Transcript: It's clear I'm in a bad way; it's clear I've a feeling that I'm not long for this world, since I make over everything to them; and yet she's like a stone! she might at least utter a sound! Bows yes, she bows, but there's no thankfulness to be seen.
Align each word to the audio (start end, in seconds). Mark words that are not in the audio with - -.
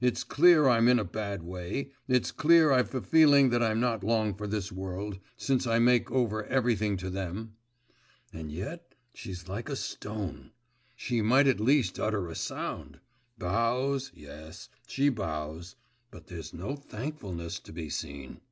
It's 0.00 0.22
clear 0.22 0.68
I'm 0.68 0.86
in 0.86 1.00
a 1.00 1.04
bad 1.04 1.42
way; 1.42 1.90
it's 2.06 2.30
clear 2.30 2.70
I've 2.70 2.94
a 2.94 3.02
feeling 3.02 3.50
that 3.50 3.60
I'm 3.60 3.80
not 3.80 4.04
long 4.04 4.32
for 4.36 4.46
this 4.46 4.70
world, 4.70 5.18
since 5.36 5.66
I 5.66 5.80
make 5.80 6.08
over 6.12 6.44
everything 6.46 6.96
to 6.98 7.10
them; 7.10 7.56
and 8.32 8.52
yet 8.52 8.94
she's 9.14 9.48
like 9.48 9.68
a 9.68 9.74
stone! 9.74 10.52
she 10.94 11.22
might 11.22 11.48
at 11.48 11.58
least 11.58 11.98
utter 11.98 12.28
a 12.28 12.36
sound! 12.36 13.00
Bows 13.36 14.12
yes, 14.14 14.68
she 14.86 15.08
bows, 15.08 15.74
but 16.12 16.28
there's 16.28 16.54
no 16.54 16.76
thankfulness 16.76 17.58
to 17.58 17.72
be 17.72 17.88
seen. 17.90 18.42